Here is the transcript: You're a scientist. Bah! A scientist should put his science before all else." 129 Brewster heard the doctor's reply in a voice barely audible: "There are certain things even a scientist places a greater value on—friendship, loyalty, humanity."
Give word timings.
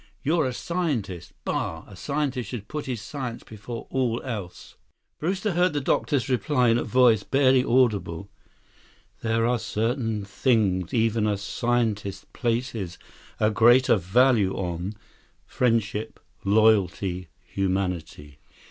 You're 0.23 0.47
a 0.47 0.53
scientist. 0.53 1.31
Bah! 1.45 1.83
A 1.85 1.95
scientist 1.95 2.49
should 2.49 2.67
put 2.67 2.87
his 2.87 3.01
science 3.03 3.43
before 3.43 3.85
all 3.91 4.19
else." 4.23 4.73
129 5.19 5.19
Brewster 5.19 5.51
heard 5.51 5.73
the 5.73 5.79
doctor's 5.79 6.27
reply 6.27 6.69
in 6.69 6.79
a 6.79 6.83
voice 6.83 7.21
barely 7.21 7.63
audible: 7.63 8.27
"There 9.21 9.45
are 9.45 9.59
certain 9.59 10.25
things 10.25 10.91
even 10.91 11.27
a 11.27 11.37
scientist 11.37 12.33
places 12.33 12.97
a 13.39 13.51
greater 13.51 13.95
value 13.97 14.55
on—friendship, 14.55 16.19
loyalty, 16.43 17.27
humanity." 17.45 18.39